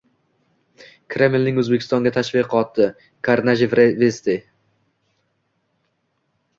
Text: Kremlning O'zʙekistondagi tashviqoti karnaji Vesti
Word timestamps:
Kremlning 1.15 1.59
O'zʙekistondagi 1.63 2.15
tashviqoti 2.17 2.89
karnaji 3.31 3.71
Vesti 3.77 4.41